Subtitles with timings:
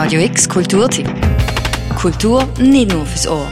[0.00, 1.08] Radio X Kulturtipp.
[1.96, 3.48] Kultur nicht nur fürs Ohr.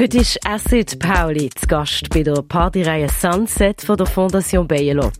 [0.00, 5.12] Heute ist Acid Pauli zu Gast bei der Partyreihe Sunset von der Fondation Bielo.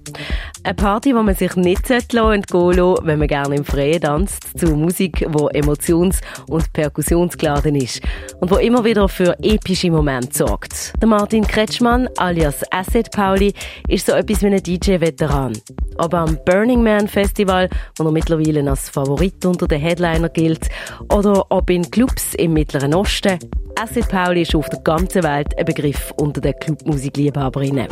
[0.66, 4.74] Eine Party, die man sich nicht entgehen lassen wenn man gerne im Freien tanzt, zu
[4.74, 8.00] Musik, die emotions- und perkussionsgeladen ist
[8.40, 10.94] und wo immer wieder für epische Momente sorgt.
[11.02, 13.52] Der Martin Kretschmann, alias Acid Pauli,
[13.88, 15.52] ist so etwas wie ein DJ-Veteran.
[15.98, 20.70] Ob am Burning Man Festival, wo er mittlerweile als Favorit unter den Headliner gilt,
[21.12, 23.38] oder ob in Clubs im Mittleren Osten,
[23.78, 27.88] Acid Pauli ist auf der ganzen Welt ein Begriff unter den Clubmusikliebhaberinnen.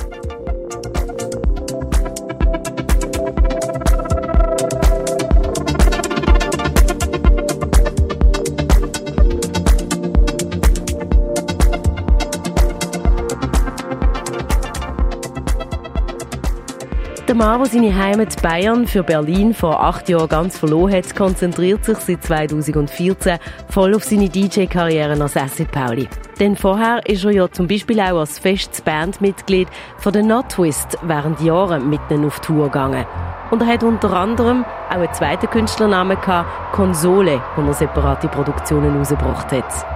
[17.32, 21.83] Der Mann, der seine Heimat Bayern für Berlin vor acht Jahren ganz verloren hat, konzentriert
[21.83, 23.38] sich seit 2014
[23.70, 26.10] voll auf seine DJ-Karriere als Acid Pauli.
[26.38, 31.41] Denn vorher ist er ja zum Beispiel auch als festes Bandmitglied von der Notwist während
[31.41, 33.06] Jahren mit ihnen auf Tour gegangen.
[33.50, 38.98] Und er hat unter anderem auch einen zweiten Künstlernamen gehabt, Konsole, wo er separate Produktionen
[38.98, 39.91] rausgebracht hat.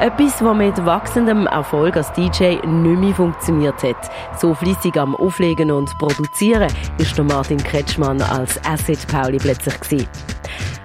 [0.00, 4.10] Etwas, was mit wachsendem Erfolg als DJ nicht mehr funktioniert hat.
[4.38, 10.08] So fließig am Auflegen und Produzieren ist der Martin Kretschmann als Acid Pauli plötzlich gewesen.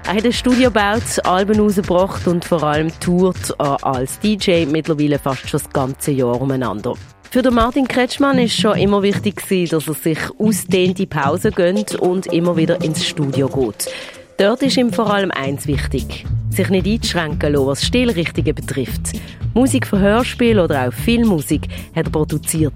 [0.08, 5.50] Er hat ein Studio gebaut, Alben rausgebracht und vor allem tourt als DJ mittlerweile fast
[5.50, 6.94] schon das ganze Jahr umeinander.
[7.32, 12.28] Für den Martin Kretschmann ist schon immer wichtig dass er sich ausdehnte Pausen gönnt und
[12.28, 13.90] immer wieder ins Studio geht.
[14.38, 16.26] Dort ist ihm vor allem eins wichtig.
[16.56, 19.12] Sich nicht einschränken lassen, was Stilrichtungen betrifft.
[19.54, 22.74] Musik für Hörspiel oder auch Filmmusik hat er produziert.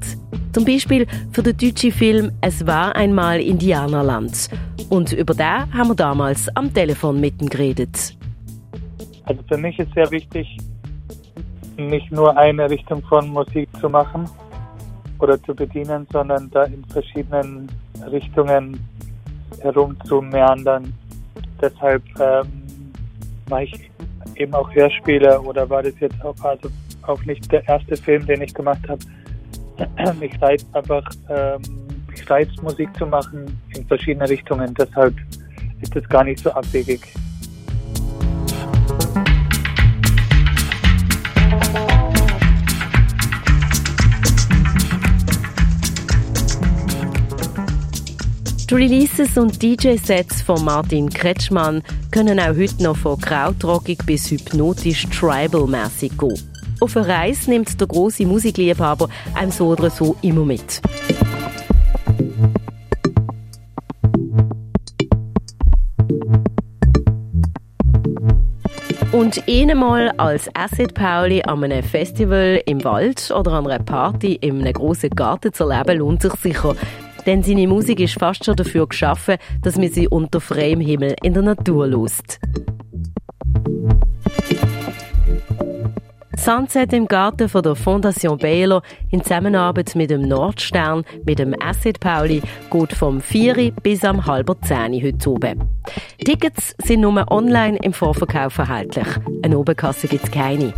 [0.52, 4.50] Zum Beispiel für den deutschen Film Es war einmal Indianerland.
[4.90, 8.18] Und über den haben wir damals am Telefon mit ihm geredet.
[9.24, 10.58] Also für mich ist sehr wichtig,
[11.78, 14.30] nicht nur eine Richtung von Musik zu machen
[15.20, 17.70] oder zu bedienen, sondern da in verschiedenen
[18.12, 18.78] Richtungen
[19.62, 20.94] herumzumeandern
[21.62, 22.59] deshalb ähm,
[23.50, 23.92] mache ich
[24.36, 26.70] eben auch Hörspiele oder war das jetzt auch, also
[27.04, 29.00] auch nicht der erste Film, den ich gemacht habe.
[30.20, 31.62] mich reizt einfach, ähm,
[32.10, 33.46] mich reizt Musik zu machen
[33.76, 34.74] in verschiedene Richtungen.
[34.76, 35.16] Deshalb
[35.82, 37.02] ist das gar nicht so abwegig.
[48.70, 51.82] Die Releases und DJ-Sets von Martin Kretschmann
[52.12, 56.40] können auch heute noch von krautrockig bis hypnotisch tribal-mäßig gehen.
[56.82, 60.82] Auf eine Reise nimmt der große Musikliebhaber einem so oder so immer mit.
[69.12, 74.62] Und einmal als Acid Pauli an einem Festival im Wald oder an einer Party in
[74.62, 76.76] einem grossen Garten zu erleben, lohnt sich sicher,
[77.26, 81.34] denn seine Musik ist fast schon dafür geschaffen, dass man sie unter freiem Himmel in
[81.34, 82.40] der Natur lust.
[86.40, 88.82] Sunset im Garten von der Fondation Baylor
[89.12, 92.42] in Zusammenarbeit mit dem Nordstern, mit dem Acid Pauli,
[92.72, 95.68] geht vom 4 bis am halber 10 heute oben.
[96.24, 99.08] Tickets sind nur online im Vorverkauf erhältlich.
[99.44, 100.74] Eine Oberkasse gibt es keine.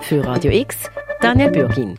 [0.00, 0.90] Für Radio X,
[1.22, 1.98] Daniel Bürgin.